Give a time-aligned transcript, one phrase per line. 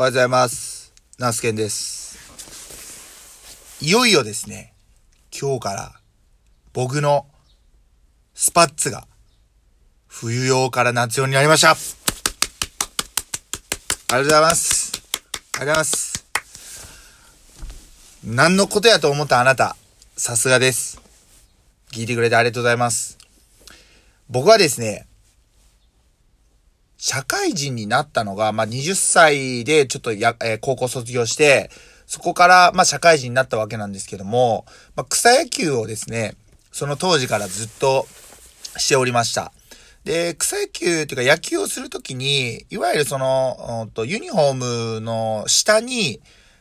[0.00, 0.94] おはようございます。
[1.18, 2.16] ナスケンです。
[3.80, 4.72] いよいよですね、
[5.36, 5.92] 今日から
[6.72, 7.26] 僕の
[8.32, 9.08] スパッツが
[10.06, 11.72] 冬用から夏用になりました。
[11.72, 11.78] あり
[14.10, 14.92] がとうございます。
[15.56, 16.26] ありがとうございます。
[18.22, 19.74] 何のことやと思ったあなた、
[20.16, 21.00] さすがです。
[21.90, 23.18] 聞いてくれてありがとうございます。
[24.30, 25.07] 僕はですね、
[26.98, 31.70] 社会人になったのが、まあ、20歳でちょっとや、えー高校卒業して、
[32.06, 34.66] そこから、まあ、社会人になったわけなんですけども、
[34.96, 36.34] まあ、草野球をですね、
[36.72, 38.06] その当時からずっと
[38.76, 39.52] しておりました。
[40.04, 44.54] で、草野球っていうか野球をするときに、いわゆるその、うんとユニフォー
[44.96, 46.20] ムの下に、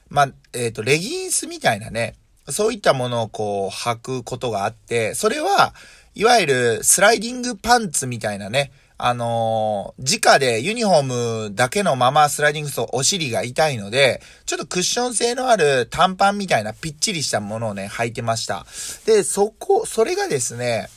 [0.10, 2.16] まあ、えっ、と、レギンスみたいなね、
[2.50, 5.74] そういったものをこう履くことがあって、それは、
[6.14, 11.04] いわゆるスライディングパンツみたいなね、あのー直でユニフォー
[11.50, 18.66] ムだけのままスライディングするとお尻が痛いので、ちょっとクッション性のある短パンみたいなぴっちりしたものをね、履いてました。
[19.06, 20.90] で、そこ、それがですね、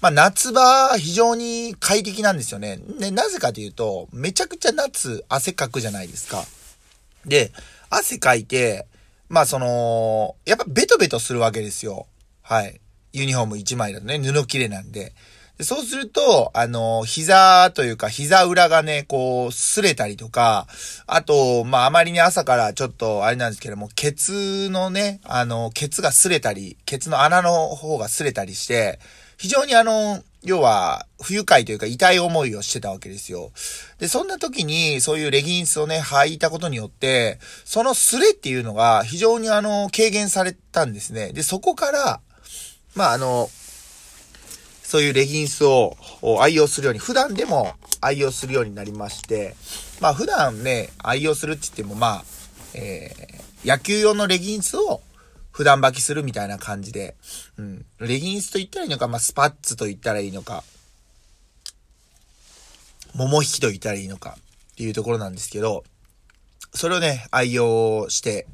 [0.00, 2.78] まあ夏場非常に快適なんですよね。
[2.98, 6.44] ね、なぜかというと、めちゃくちゃ夏汗かくじゃないですか。
[7.24, 7.52] で、
[7.88, 8.86] 汗かいて、
[9.28, 12.06] まあその、やっぱベトベトするわけですよ。
[12.42, 12.80] はい。
[13.12, 15.14] ユニフォーム1枚だとね、布切れなんで。
[15.58, 20.66] でそうすると、あの、膝というか、膝裏がね、こう、擦れたりとか、
[21.06, 28.98] あと、まあ、あまりに朝からちょっと、あれなんですけども、ケツのね、あの、ケツが擦れたり、ケツの穴の方が擦れたりして、
[29.36, 33.52] 非常にあの、要は、不愉快というか痛い思いをしてたわけですよ。
[33.98, 41.32] で、そんな時に、そういうレギンスをね、履いたことによって、そのスレっていうのが非常にあの、軽減されたんですね。
[41.32, 42.20] で、そこから、
[42.96, 43.48] まあ、あの、
[44.94, 45.96] そういうレギンスを
[46.40, 49.56] 愛用するように、普段でも愛用するようになりまして、
[50.00, 52.24] まあ普段ね、愛用するって言ってもまあ、
[52.74, 55.00] えー、野球用のレギンスを
[55.50, 57.16] 普段履きするみたいな感じで、
[57.56, 57.84] うん。
[57.98, 60.62] レギンスと言ったらいいのか、まあスパッツと言ったらいいのか、
[63.16, 65.82] 桃引きと言ったらいいのかっていうところなんですけど、
[66.72, 68.46] それをね、愛用して、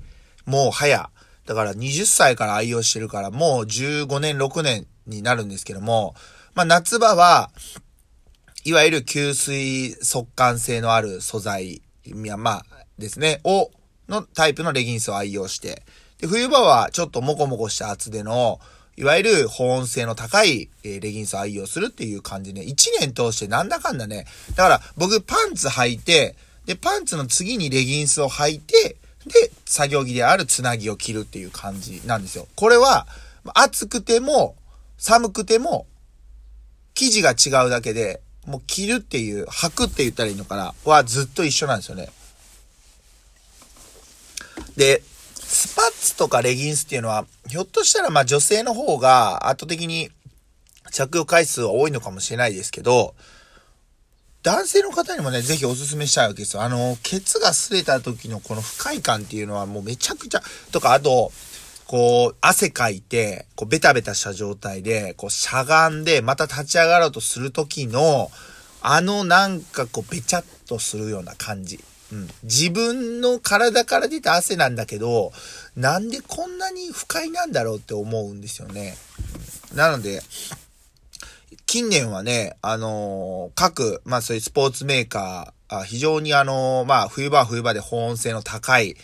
[0.47, 1.11] もう早、
[1.45, 6.15] だから20歳から愛用してるから、もう15年、6年になるんですけども、
[6.55, 7.51] まあ夏場は、
[8.65, 12.65] いわゆる吸水速乾性のある素材、いやまあ
[12.99, 13.71] ですね、を、
[14.09, 15.83] のタイプのレギンスを愛用して、
[16.19, 18.61] で、冬場はちょっとモコモコした厚手の、
[18.97, 28.97] いわゆる保温性の高い、えレギンスを愛用するっていう感じで、1年通してなんだかんだね、だから僕パンツ履いて、で、パンツの次にレギンスを履いて、
[29.27, 32.47] で、作業着であるつなぎを着るっていう感じなんですよ。
[32.55, 33.07] これは、
[33.55, 34.55] 暑くても、
[35.01, 35.87] 寒くても、
[36.95, 42.11] 生地が違うだけで、もう着るっていう、履くって言ったらいいのかなはずっと一緒なんですよね。
[44.77, 45.03] で、
[45.35, 50.11] スパッツとかレギンスっていうのは、ひょっとしたらまあ女性の方が圧倒的に
[50.93, 53.15] 着用回数は多いのかもしれないですけど、
[54.43, 56.63] 男性の方にもね、ぜひお勧めしたいわけですよ。
[56.63, 61.33] あの、ケツが擦れた時のこの不快感っていうのはもうめちゃくちゃ、とか、あと、
[61.91, 68.31] こう、汗かいて、こう、ベタベタした状態で、こう、しゃがんで、また立ち上がろうとする時の、
[68.81, 71.83] あの、なんかこう、べちゃっとするような感じ。
[72.13, 72.29] うん。
[72.45, 75.33] 自分の体から出た汗なんだけど、
[75.75, 78.97] なんでこんなに不快なんだろうって思うんですよね。
[79.75, 80.23] なので、
[81.67, 88.97] 近年はね、あのー各、まあそういうスポーツメーカー、あ非常にあのーまあ冬場は冬場で保温性の高い、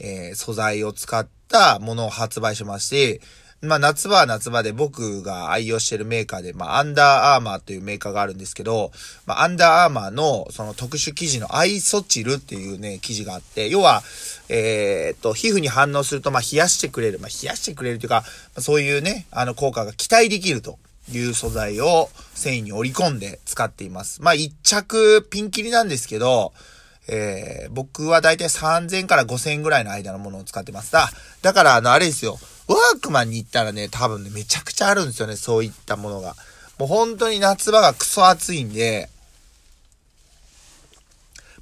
[0.00, 3.20] えー素材を使ったものを発売しまして、
[3.62, 8.90] まあ夏場は夏場で僕が愛用してるメーカーで、まあアンダーアーマーというメーカーがあるんですけど、
[9.24, 14.02] まあアンダーアーマーのその特殊生地のアイソチルっていうね、生地があって、要は、
[14.48, 18.24] えーっと、皮膚に反応すると、まあ冷やしてくれる、まあ冷やしてくれるというか、
[18.58, 20.78] そういうね、あの効果が期待できると。
[21.10, 24.22] いう素材を繊維に織り込んで使っています。
[24.22, 26.52] まあ一着ピンキリなんですけど、
[27.08, 30.92] えー、僕はだいたい3000から5000ぐらいの間のものを使ってます。
[30.92, 31.10] だ
[31.42, 32.38] だからあのあれですよ、
[32.68, 36.36] ワークマンに行ったらね、多分ね、めちゃくちゃあるんですよね、そういったものが。
[36.78, 39.08] もう本当に夏場がクソ暑いんで、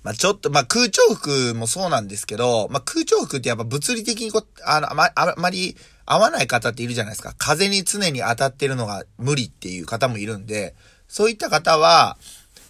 [0.03, 5.77] まあちょっと、まあ空調服もそうなんですけど、まあ空調服ってやっぱ物理的にこ、あの、あま、あまり
[6.07, 7.35] 合わない方っているじゃないですか。
[7.37, 10.75] 風に常に当たってるのが無理っていう方もいるんで、
[11.09, 12.17] そういった方は、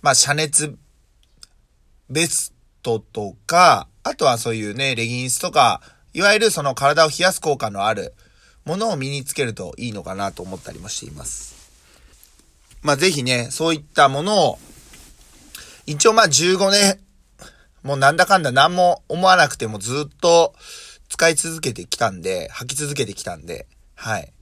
[0.03, 0.77] まあ遮熱
[2.09, 5.81] ベストとか、あとはそういうね、レギンスとか、
[6.12, 8.15] いわゆるその体を冷やす効果のある
[8.65, 11.55] ものを身につけるといいのかなと思ったりもしています。
[12.82, 14.59] まあぜひね、そういったものを、
[15.87, 16.99] 一応まあ15年
[17.82, 20.55] もうなんだかんだ何も思わなくてもずっと
[21.09, 24.33] 使い続けてきたんで、履き続けてきたんで、はい。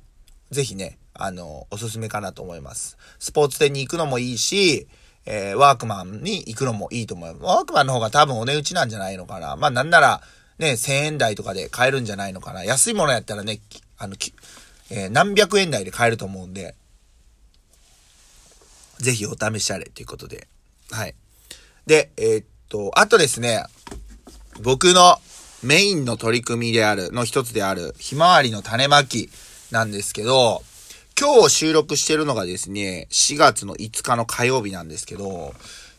[0.50, 2.98] ぜひね、あの、おすすめかなと思います。
[3.18, 4.88] スポーツ店に行くのもいいし、
[5.30, 7.44] えー、ワークマンに行くのもいいと思います。
[7.44, 9.56] ワークマンの方が多分お値打ちなんじゃないのかな。
[9.56, 10.22] まあなんなら、
[10.58, 12.64] ね、1000円台とかで買えるんじゃないのかな。
[12.64, 13.60] 安いものやったらね、
[13.98, 14.14] あの、
[14.88, 16.74] えー、何百円台で買えると思うんで、
[19.00, 20.48] ぜひお試しあれということで。
[20.90, 21.14] はい。
[21.86, 23.62] で、えー、っと、あとですね、
[24.62, 25.18] 僕の
[25.62, 29.28] メインの取り組みである、の一つである、ひまわりの種まき
[29.70, 30.62] なんですけど、
[31.20, 35.52] 今日収録してるのがですね、4月の5日の火曜日なんですけど、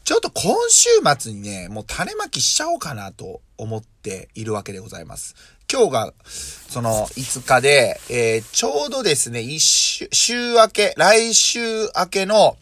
[0.06, 0.88] ちょっと今週
[1.19, 5.36] 末にね、もう種まきしちゃおうかなと思っているわけでございます。
[5.69, 11.60] 今日が、その5日で、えー、ちょうどですね、一週、週明け、来週
[11.98, 12.56] 明けの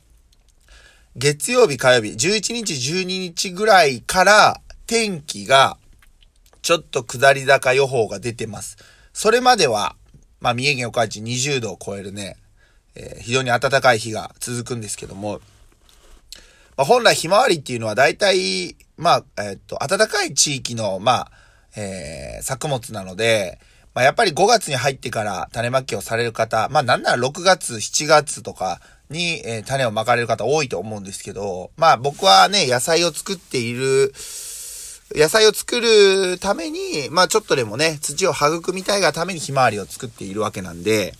[1.15, 5.77] 月曜日、火曜日、11日、12日ぐらいから天気が
[6.63, 8.77] ちょっと下り坂予報が出てます。
[9.13, 9.95] それまでは、
[10.39, 12.35] まあ、三重県岡市20度を超えるね、
[12.97, 15.39] えー、非常に暖かい日が続くんですけども、
[16.75, 21.31] まあ、本来ひまわりっていうのは大体、まあ、えー、っと、暖かい地域の、まあ、
[21.75, 23.59] えー、作物なので、
[23.93, 34.13] まあ、やっぱり5月に入ってから種まきをされる方、まあ、なんなら6月、7月とかに、えー、種をまかれる方多いと思うんですけど、まあ、僕はね、野菜を作っている、
[35.15, 41.13] 野菜を作るために、まあちょっとでもね、土を育みたいがためにひまわりを作っているわけなんで、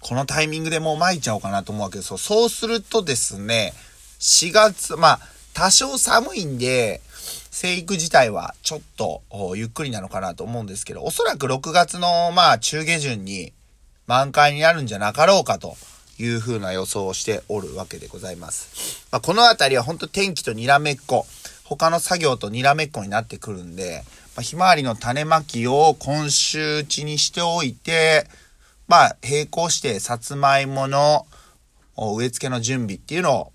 [0.00, 2.18] このタイミングでもう撒いちゃおうかなと思うわけですよ。
[2.18, 3.74] そうするとですね、
[4.18, 5.20] 4月、まあ、
[5.54, 7.00] 多少寒いんで、
[7.50, 9.22] 生育自体はちょっと
[9.56, 13.52] ゆっくりなのかなと思うんですけど、おそらく6月のまあ中下旬に
[14.06, 15.76] 満開になるんじゃなかろうかと
[16.18, 19.04] いうふうな予想をしておるわけでございます。
[19.10, 21.26] まあ、この辺りは本当天気とにらめっこ、
[21.64, 24.04] 他の作業とにらめっこになってくるんで、
[24.36, 28.26] まあ、ひまわりの種まきを今週うちにしておいて、
[28.90, 31.24] まあ、並行してさつまいもの
[31.96, 33.52] 植え付けの準備っていうのを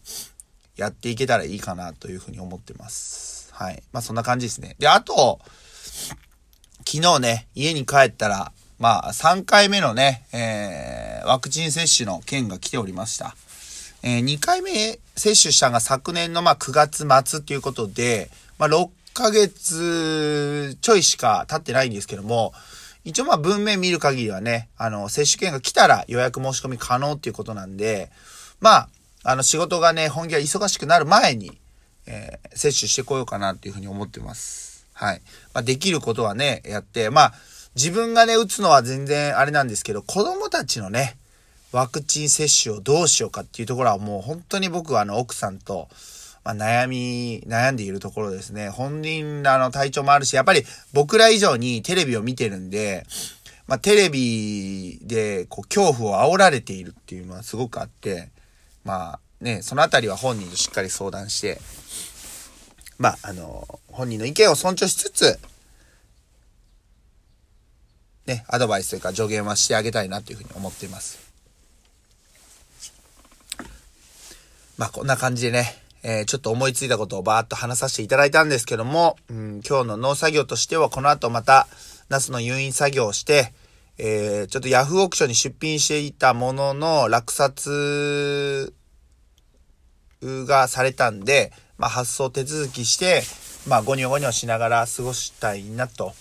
[0.77, 3.49] やっていけたらいいかなというふうに思ってます。
[3.51, 3.83] はい。
[3.91, 4.77] まあ、そんな感じですね。
[4.79, 5.41] で、あと、
[6.89, 13.35] 昨日ね、家に帰ったら、まあ、3回目のね、えー、ワクチン接種の件が来ておりました。
[14.03, 22.53] えー、2回目接種したのが昨年のまあ9月末っていうことで、まあ、6ヶ月ちょいしか経ってないんですけども、
[23.05, 28.11] 一応まあ文面見る限りはね、あの、接種券が来たら予約申し込み可能っていうことなんで、
[28.59, 28.89] まあ、
[29.23, 31.57] あの仕事がね、本気が忙しくなる前に、
[32.07, 34.87] えー、接種してこようかなっていうふうに思ってます。
[34.93, 35.21] はい。
[35.53, 37.33] まあ、できることはね、やって、まあ、
[37.75, 41.17] 自分がね、打つのは全然あれなんですけど、子供たちのね、
[41.71, 45.89] ワクチン接種をどうしようかっていうところはもう本当に僕はあの奥さんと、
[46.45, 48.69] まあ、悩み、悩んでいるところですね。
[48.69, 50.63] 本人らの体調もあるし、やっぱり
[50.93, 53.03] 僕ら以上にテレビを見てるんで、
[53.65, 58.29] まあ、テレビでこう恐怖を煽られているっていうのはすごくあって、
[58.83, 61.59] まあね、そのあたりは本人としっかり相談して、
[62.99, 65.39] まあ、あの、本人の意見を尊重しつつ、
[68.27, 71.25] ね、アドバイスというか助言はしてあげたいなというふうに思っています。
[74.77, 81.65] まあ、こんな感じでね、えー、ちょっと思いついたことをバーっと話させていただいたんですけども、うん、今日の農作業としてはこの後また、
[82.09, 83.53] ナスの誘引作業をして、
[83.97, 88.71] えー、ちょっとヤフーオークションに出品していたものの落札
[90.21, 93.23] がされたんで、まあ、発送手続きして、
[93.67, 96.13] まあ、ゴニョゴニョしながら過ごしたいなと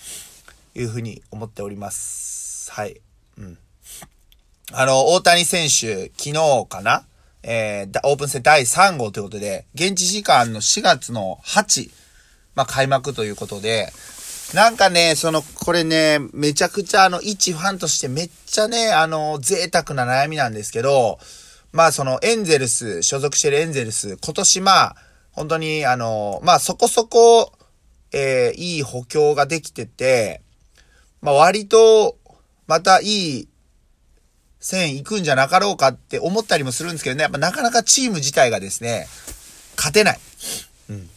[0.75, 2.73] いうふうに思っております。
[2.73, 3.03] はい。
[3.37, 3.59] うん。
[4.73, 7.05] あの、大谷選手、昨日かな？
[7.47, 11.91] えー、オープン戦第3号ということで、現地時間の4月の8、
[12.55, 13.93] まあ、開幕ということで、
[14.55, 21.19] なんかね、その、これね、めちゃくちゃあの、一ファンとしてめっちゃね、あの、贅沢な悩みなんですけど、
[21.73, 24.97] まあその、エンゼルス、所属してるエンゼルス、今年まあ、
[25.33, 27.53] 本当にあの、まあそこそこ、
[28.13, 30.41] えー、いい補強ができてて、
[31.21, 32.17] まあ割と、
[32.67, 33.49] またいい
[34.65, 39.07] 線行くんじゃなかろうかって思ったりもするんですけどね、やっぱなかなかチーム自体がですね、
[39.77, 40.19] 勝てない。
[40.89, 41.11] うん。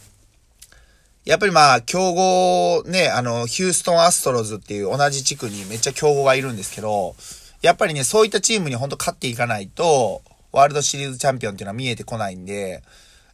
[1.24, 7.16] やっぱりまあ、競合ね、あの、ヒューストンアストロズっていう同じ地区にめっちゃ競合がいるんですけど、
[7.62, 10.20] やっぱりね、そういったチームにほんと勝っていかないと、
[10.52, 12.82] ワールドシリーズチャンピオンっていうのは見えてこないんで、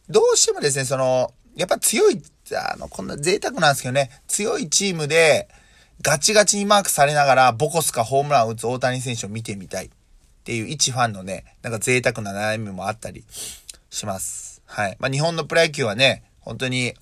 [0.09, 5.49] どうしてもですね、その、やっぱ強い、あの、こんな贅沢なんですけどね、強いチームで、
[6.01, 9.89] ガチガチにマークされながら、ボコスかホームランを打つ大谷選手を見てみたい。
[10.45, 13.23] っていう一ファンのね、なんか贅沢な悩みもあったり
[13.89, 14.61] します。
[14.67, 14.97] はい。
[14.99, 16.93] まあ、日本のプロ野球はね、本当に、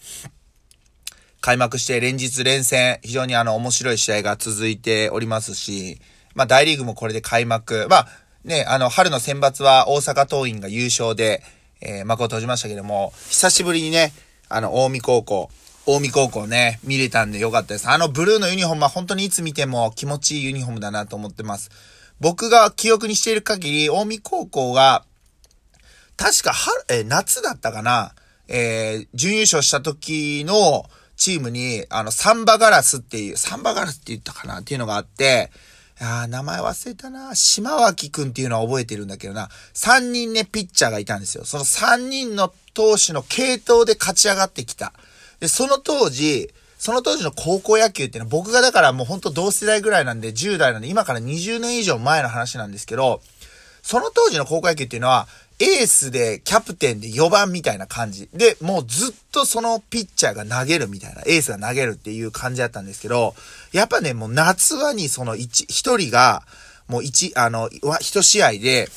[1.41, 5.99] 開幕して連日連戦、非常にあの面白い試合が続いておりますし、
[6.35, 7.85] まあ大リーグもこれで開幕。
[7.89, 8.07] まあ
[8.45, 11.43] ね、あの春の選抜は大阪桐蔭が優勝で、
[11.81, 14.13] えー、幕を閉じましたけども、久しぶりにね、
[14.47, 15.49] あの、近江高校、
[15.85, 17.89] 近江高校ね、見れたんでよかったです。
[17.89, 21.71] あのブルーのユニフォームは本当にいつ見ても気持ちいいユニフォームだなと思ってます。
[22.23, 25.03] 僕が記憶にしている限り、近江高校が、
[26.15, 28.15] 確か春、え夏だったかな
[28.47, 30.85] えー、準優勝した時の
[31.17, 34.61] チームに、あの、サンバガラスっていう、サンバガラスって言ったかな？
[34.61, 35.51] っていうのがあって、
[35.99, 37.35] あ名前忘れたな。
[37.35, 39.49] 島脇くんっていうのは覚えてるんだけどな。
[39.73, 41.43] 3人ね、ピッチャーがいたんですよ。
[41.43, 44.93] その3人の投手の系統で勝ち上がってきた。
[45.41, 46.53] で、その当時、
[46.83, 53.21] その当時の高校野球っていうのは僕がだからもうほんと同世代ぐらいなんで10代なんで今から20年以上前の話なんですけど、
[53.81, 55.29] その当時の高校野球っていうのは
[55.61, 58.27] エースでキャプテンで4番みたいな感じ。
[58.33, 63.33] で、もうずっとそのピッチャーが投げるみたいな、エースが投げるっていう感じだったんですけど、
[63.71, 66.43] やっぱね、もう夏場にその1、1人が、
[66.89, 68.89] もう1、あの、1試合で、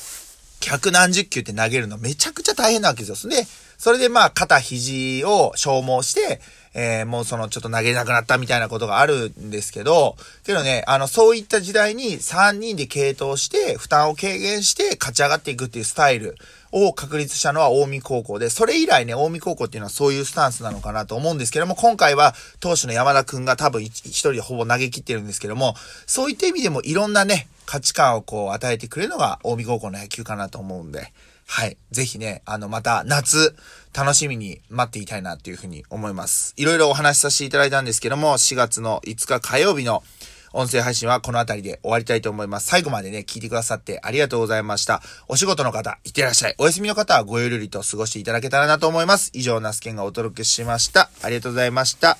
[0.59, 3.31] 百何十球って投げるのめちゃくちゃ大変なわけですよ。
[3.31, 6.41] で、それでまあ肩肘を消耗して、
[6.73, 10.15] えー、もうそのちょっと投げなくなったみたいなことがあるんですけど、
[10.45, 16.35] けどね、あの、そういった時代に3人で系統して、負担を軽減して勝ち上がっていくっていうスタイル
[16.71, 31.13] を確立したのは近江高校で、それ以来ね、近江高校っていうのはそういうスタンスなのかなと思うんですけども、今回は投手の山田くんが多分一人でほぼ投げ切ってるんですけども、そういった意味でもいろんなね、価値観をこう与えてくれるのが近江高校の野球かなと思うんで、
[31.49, 31.77] はい。
[31.91, 33.55] ぜひね、あの、また夏、
[33.95, 36.53] 楽しみに待っていたいなっていうふうに思います。
[36.57, 40.03] いろいろお話しさせていただいたんですけども、4月の5日火曜日の
[40.57, 42.65] 音声配信はこの辺りで終わりたいと思います。
[42.65, 45.03] 最後までね、聞いてくださってありがとうございました。
[45.27, 46.55] お仕事の方、いってらっしゃい。
[46.57, 49.29] お休みの方はごゆるりと過ごしていただけたらなと思います。
[49.35, 51.11] 以上、ナスケンがお届けしました。
[51.21, 52.15] ありがとうございました。